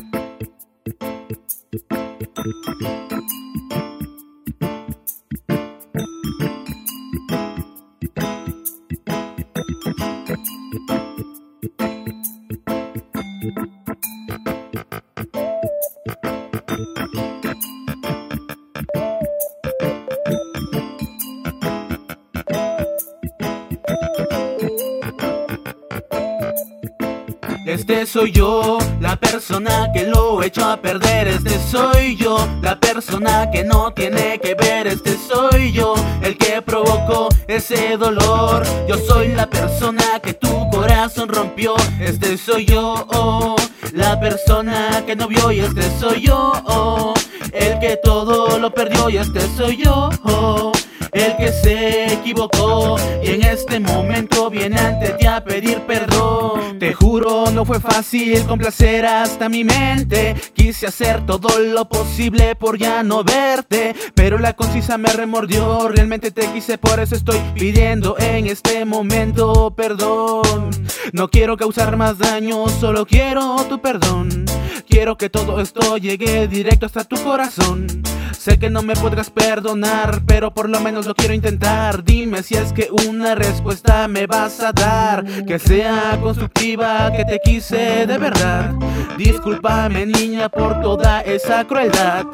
Thank 0.00 0.14
you. 2.82 3.07
Este 27.78 28.06
soy 28.06 28.32
yo, 28.32 28.76
la 29.00 29.14
persona 29.14 29.88
que 29.94 30.02
lo 30.02 30.42
echó 30.42 30.64
a 30.64 30.76
perder. 30.78 31.28
Este 31.28 31.60
soy 31.70 32.16
yo, 32.16 32.36
la 32.60 32.78
persona 32.78 33.48
que 33.52 33.62
no 33.62 33.92
tiene 33.92 34.40
que 34.40 34.56
ver. 34.56 34.88
Este 34.88 35.16
soy 35.16 35.70
yo, 35.70 35.94
el 36.20 36.36
que 36.36 36.60
provocó 36.60 37.28
ese 37.46 37.96
dolor. 37.96 38.64
Yo 38.88 38.96
soy 38.98 39.28
la 39.28 39.48
persona 39.48 40.18
que 40.20 40.34
tu 40.34 40.68
corazón 40.70 41.28
rompió. 41.28 41.76
Este 42.00 42.36
soy 42.36 42.64
yo, 42.66 43.54
la 43.92 44.18
persona 44.18 45.04
que 45.06 45.14
no 45.14 45.28
vio. 45.28 45.52
Y 45.52 45.60
este 45.60 45.82
soy 46.00 46.22
yo, 46.22 47.14
el 47.52 47.78
que 47.78 47.96
todo 48.02 48.58
lo 48.58 48.74
perdió. 48.74 49.08
Y 49.08 49.18
este 49.18 49.40
soy 49.56 49.76
yo 49.76 50.10
el 51.12 51.36
que 51.36 51.52
se 51.52 52.12
equivocó 52.12 52.96
y 53.22 53.30
en 53.30 53.42
este 53.44 53.80
momento 53.80 54.50
viene 54.50 54.78
ante 54.78 55.10
ti 55.10 55.26
a 55.26 55.42
pedir 55.42 55.80
perdón. 55.80 56.17
No 57.58 57.64
fue 57.64 57.80
fácil 57.80 58.44
complacer 58.44 59.04
hasta 59.04 59.48
mi 59.48 59.64
mente. 59.64 60.36
Quise 60.54 60.86
hacer 60.86 61.26
todo 61.26 61.58
lo 61.58 61.88
posible 61.88 62.54
por 62.54 62.78
ya 62.78 63.02
no 63.02 63.24
verte, 63.24 63.96
pero 64.14 64.38
la 64.38 64.52
concisa 64.52 64.96
me 64.96 65.08
remordió. 65.12 65.88
Realmente 65.88 66.30
te 66.30 66.46
quise, 66.52 66.78
por 66.78 67.00
eso 67.00 67.16
estoy 67.16 67.40
pidiendo 67.54 68.16
en 68.20 68.46
este 68.46 68.84
momento 68.84 69.74
perdón. 69.76 70.70
No 71.12 71.30
quiero 71.30 71.56
causar 71.56 71.96
más 71.96 72.16
daño, 72.18 72.68
solo 72.68 73.04
quiero 73.04 73.56
tu 73.68 73.80
perdón. 73.80 74.44
Quiero 74.88 75.18
que 75.18 75.28
todo 75.28 75.60
esto 75.60 75.96
llegue 75.96 76.46
directo 76.46 76.86
hasta 76.86 77.02
tu 77.02 77.20
corazón. 77.24 78.07
Sé 78.38 78.56
que 78.56 78.70
no 78.70 78.82
me 78.82 78.94
podrás 78.94 79.30
perdonar, 79.30 80.22
pero 80.24 80.54
por 80.54 80.68
lo 80.68 80.78
menos 80.78 81.06
lo 81.06 81.14
quiero 81.16 81.34
intentar. 81.34 82.04
Dime 82.04 82.44
si 82.44 82.54
es 82.54 82.72
que 82.72 82.88
una 83.08 83.34
respuesta 83.34 84.06
me 84.06 84.28
vas 84.28 84.60
a 84.60 84.70
dar, 84.72 85.24
que 85.44 85.58
sea 85.58 86.16
constructiva, 86.22 87.10
que 87.12 87.24
te 87.24 87.40
quise 87.42 88.06
de 88.06 88.16
verdad. 88.16 88.72
Discúlpame 89.18 90.06
niña 90.06 90.48
por 90.48 90.80
toda 90.80 91.22
esa 91.22 91.66
crueldad. 91.66 92.26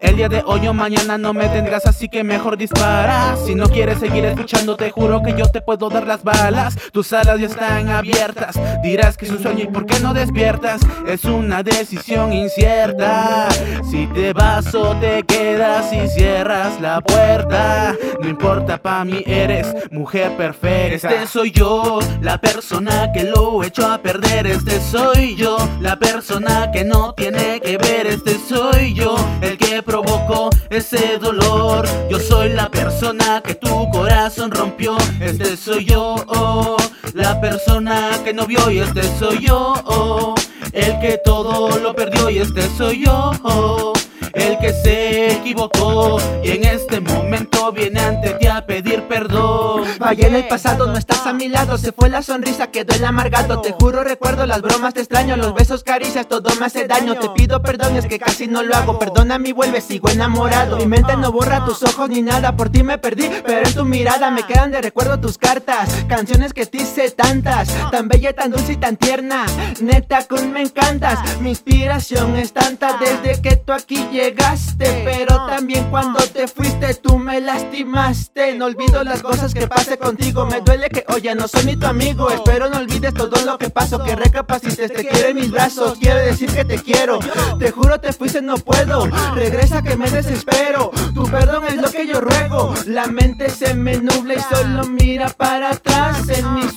El 0.00 0.16
día 0.16 0.28
de 0.28 0.42
hoy 0.44 0.66
o 0.66 0.74
mañana 0.74 1.16
no 1.16 1.32
me 1.32 1.48
tendrás, 1.48 1.86
así 1.86 2.08
que 2.08 2.24
mejor 2.24 2.56
dispara. 2.56 3.36
Si 3.46 3.54
no 3.54 3.68
quieres 3.68 4.00
seguir 4.00 4.24
escuchando, 4.24 4.74
te 4.76 4.90
juro 4.90 5.22
que 5.22 5.36
yo 5.38 5.46
te 5.46 5.60
puedo 5.60 5.88
dar 5.88 6.08
las 6.08 6.24
balas. 6.24 6.76
Tus 6.90 7.12
alas 7.12 7.38
ya 7.38 7.46
están 7.46 7.88
abiertas. 7.88 8.58
Dirás 8.82 9.16
que 9.16 9.26
es 9.26 9.30
un 9.30 9.40
sueño 9.40 9.62
y 9.62 9.68
por 9.68 9.86
qué 9.86 10.00
no 10.00 10.12
despiertas. 10.12 10.80
Es 11.06 11.24
una 11.24 11.62
decisión 11.62 12.32
incierta. 12.32 13.48
Si 13.88 14.08
te 14.08 14.32
vas 14.32 14.74
o 14.74 14.96
te 14.96 15.22
quedas 15.22 15.51
y 15.54 16.08
cierras 16.08 16.80
la 16.80 17.02
puerta, 17.02 17.94
no 18.22 18.26
importa, 18.26 18.78
pa' 18.78 19.04
mí 19.04 19.22
eres 19.26 19.66
mujer 19.90 20.34
perfecta. 20.34 20.94
Este 21.10 21.26
soy 21.26 21.50
yo, 21.50 21.98
la 22.22 22.38
persona 22.38 23.12
que 23.12 23.24
lo 23.24 23.62
echó 23.62 23.86
a 23.86 23.98
perder. 23.98 24.46
Este 24.46 24.80
soy 24.80 25.36
yo, 25.36 25.58
la 25.80 25.98
persona 25.98 26.70
que 26.72 26.84
no 26.84 27.12
tiene 27.12 27.60
que 27.60 27.76
ver. 27.76 28.06
Este 28.06 28.38
soy 28.38 28.94
yo, 28.94 29.14
el 29.42 29.58
que 29.58 29.82
provocó 29.82 30.48
ese 30.70 31.18
dolor. 31.18 31.86
Yo 32.08 32.18
soy 32.18 32.48
la 32.48 32.70
persona 32.70 33.42
que 33.44 33.54
tu 33.54 33.90
corazón 33.90 34.52
rompió. 34.52 34.96
Este 35.20 35.58
soy 35.58 35.84
yo, 35.84 36.16
oh, 36.28 36.78
la 37.12 37.42
persona 37.42 38.12
que 38.24 38.32
no 38.32 38.46
vio 38.46 38.70
y 38.70 38.78
este 38.78 39.02
soy 39.18 39.40
yo, 39.40 39.74
oh, 39.84 40.34
el 40.72 40.98
que 41.00 41.20
todo 41.22 41.78
lo 41.78 41.94
perdió 41.94 42.30
y 42.30 42.38
este 42.38 42.62
soy 42.78 43.04
yo. 43.04 43.32
Oh, 43.42 43.92
se 44.82 45.32
equivocó 45.32 46.18
y 46.42 46.50
en 46.50 46.64
este 46.64 47.00
momento 47.00 47.72
viene 47.72 48.00
ante 48.00 48.30
ti 48.34 48.41
en 50.20 50.34
el 50.34 50.48
pasado, 50.48 50.86
no 50.86 50.96
estás 50.98 51.26
a 51.26 51.32
mi 51.32 51.48
lado, 51.48 51.78
se 51.78 51.92
fue 51.92 52.08
la 52.08 52.22
sonrisa, 52.22 52.70
quedó 52.70 52.94
el 52.94 53.04
amargado. 53.04 53.60
Te 53.60 53.72
juro, 53.72 54.04
recuerdo 54.04 54.46
las 54.46 54.62
bromas, 54.62 54.94
te 54.94 55.00
extraño, 55.00 55.36
los 55.36 55.54
besos, 55.54 55.84
caricias, 55.84 56.28
todo 56.28 56.54
me 56.58 56.66
hace 56.66 56.86
daño. 56.86 57.18
Te 57.18 57.28
pido 57.30 57.62
perdón, 57.62 57.96
es 57.96 58.06
que 58.06 58.18
casi 58.18 58.48
no 58.48 58.62
lo 58.62 58.74
hago. 58.74 58.98
Perdona 58.98 59.38
mi 59.38 59.52
vuelve, 59.52 59.80
sigo 59.80 60.08
enamorado. 60.08 60.76
Mi 60.76 60.86
mente 60.86 61.16
no 61.16 61.32
borra 61.32 61.64
tus 61.64 61.82
ojos 61.82 62.08
ni 62.08 62.22
nada, 62.22 62.56
por 62.56 62.70
ti 62.70 62.82
me 62.82 62.98
perdí, 62.98 63.30
pero 63.46 63.66
en 63.66 63.74
tu 63.74 63.84
mirada 63.84 64.30
me 64.30 64.44
quedan 64.44 64.70
de 64.70 64.82
recuerdo 64.82 65.20
tus 65.20 65.38
cartas. 65.38 65.88
Canciones 66.08 66.52
que 66.52 66.66
te 66.66 66.78
hice 66.78 67.10
tantas, 67.10 67.68
tan 67.90 68.08
bella, 68.08 68.32
tan 68.32 68.50
dulce 68.50 68.72
y 68.72 68.76
tan 68.76 68.96
tierna. 68.96 69.46
Neta, 69.80 70.26
con 70.26 70.52
me 70.52 70.62
encantas, 70.62 71.40
mi 71.40 71.50
inspiración 71.50 72.36
es 72.36 72.52
tanta 72.52 72.98
desde 72.98 73.40
que 73.40 73.56
tú 73.56 73.72
aquí 73.72 73.96
llegas 74.10 74.32
llegaste, 74.32 75.02
pero 75.04 75.46
también 75.46 75.90
cuando 75.90 76.20
te 76.20 76.46
fuiste 76.48 76.94
tú 76.94 77.18
me 77.18 77.40
lastimaste. 77.40 78.54
No 78.54 78.66
olvido 78.66 79.02
las 79.04 79.22
cosas 79.22 79.54
que 79.54 79.66
pasé 79.66 79.98
contigo, 80.02 80.44
me 80.46 80.60
duele 80.60 80.90
que 80.90 81.04
hoy 81.08 81.22
ya 81.22 81.34
no 81.34 81.46
soy 81.46 81.64
ni 81.64 81.76
tu 81.76 81.86
amigo. 81.86 82.28
Espero 82.28 82.68
no 82.68 82.78
olvides 82.78 83.14
todo 83.14 83.40
lo 83.46 83.56
que 83.56 83.70
pasó, 83.70 84.02
que 84.02 84.16
recapacites, 84.16 84.92
te 84.92 85.06
quiero 85.06 85.28
en 85.28 85.36
mis 85.36 85.50
brazos, 85.50 85.96
quiere 85.98 86.26
decir 86.26 86.50
que 86.50 86.64
te 86.64 86.78
quiero. 86.78 87.20
Te 87.58 87.70
juro 87.70 88.00
te 88.00 88.12
fuiste, 88.12 88.42
no 88.42 88.56
puedo, 88.56 89.06
regresa 89.34 89.82
que 89.82 89.96
me 89.96 90.10
desespero. 90.10 90.90
Tu 91.14 91.22
perdón 91.30 91.64
es 91.68 91.76
lo 91.76 91.90
que 91.90 92.06
yo 92.06 92.20
ruego, 92.20 92.74
la 92.86 93.06
mente 93.06 93.48
se 93.48 93.74
me 93.74 93.96
nubla 93.96 94.34
y 94.34 94.54
solo 94.54 94.84
mira 94.88 95.28
para 95.28 95.70
atrás. 95.70 96.28
En 96.28 96.54
mis 96.54 96.72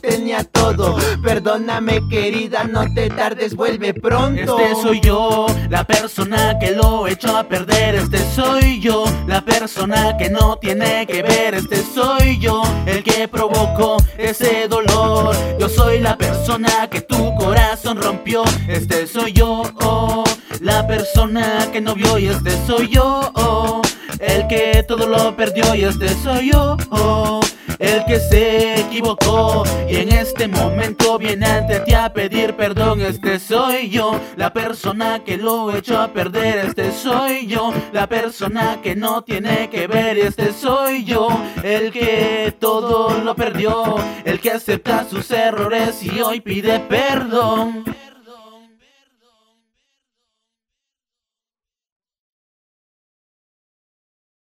tenía 0.00 0.44
todo. 0.44 0.96
Perdón 1.22 1.42
Perdóname 1.52 2.08
querida, 2.08 2.64
no 2.64 2.92
te 2.94 3.10
tardes, 3.10 3.54
vuelve 3.54 3.92
pronto. 3.92 4.58
Este 4.58 4.80
soy 4.80 5.00
yo, 5.00 5.46
la 5.68 5.84
persona 5.84 6.58
que 6.58 6.70
lo 6.70 7.06
echó 7.06 7.36
a 7.36 7.44
perder. 7.44 7.96
Este 7.96 8.18
soy 8.18 8.80
yo, 8.80 9.04
la 9.26 9.44
persona 9.44 10.16
que 10.16 10.30
no 10.30 10.56
tiene 10.56 11.06
que 11.06 11.22
ver. 11.22 11.54
Este 11.54 11.82
soy 11.82 12.38
yo, 12.38 12.62
el 12.86 13.02
que 13.02 13.28
provocó 13.28 13.96
ese 14.16 14.68
dolor. 14.68 15.36
Yo 15.58 15.68
soy 15.68 16.00
la 16.00 16.16
persona 16.16 16.88
que 16.88 17.00
tu 17.00 17.34
corazón 17.34 18.00
rompió. 18.00 18.44
Este 18.68 19.06
soy 19.06 19.32
yo, 19.32 19.62
oh, 19.82 20.24
la 20.60 20.86
persona 20.86 21.68
que 21.72 21.80
no 21.80 21.94
vio. 21.94 22.18
Y 22.18 22.28
este 22.28 22.52
soy 22.66 22.88
yo, 22.88 23.32
oh, 23.34 23.82
el 24.20 24.46
que 24.46 24.84
todo 24.86 25.06
lo 25.06 25.36
perdió. 25.36 25.74
Y 25.74 25.84
este 25.84 26.08
soy 26.22 26.52
yo, 26.52 26.76
oh 26.90 27.40
el 27.82 28.04
que 28.04 28.20
se 28.20 28.80
equivocó 28.80 29.64
y 29.88 29.96
en 29.96 30.12
este 30.12 30.46
momento 30.46 31.18
viene 31.18 31.46
ante 31.46 31.80
ti 31.80 31.92
a 31.92 32.12
pedir 32.12 32.54
perdón. 32.54 33.00
Este 33.00 33.40
soy 33.40 33.90
yo, 33.90 34.18
la 34.36 34.52
persona 34.52 35.24
que 35.24 35.36
lo 35.36 35.74
echó 35.74 35.98
a 35.98 36.08
perder. 36.08 36.66
Este 36.66 36.92
soy 36.92 37.46
yo, 37.48 37.72
la 37.92 38.06
persona 38.06 38.78
que 38.82 38.94
no 38.94 39.22
tiene 39.22 39.68
que 39.68 39.88
ver. 39.88 40.16
Este 40.16 40.52
soy 40.52 41.04
yo, 41.04 41.28
el 41.64 41.90
que 41.92 42.54
todo 42.58 43.18
lo 43.18 43.34
perdió, 43.34 43.96
el 44.24 44.38
que 44.38 44.52
acepta 44.52 45.04
sus 45.08 45.30
errores 45.32 46.02
y 46.04 46.20
hoy 46.20 46.40
pide 46.40 46.78
perdón. 46.78 47.84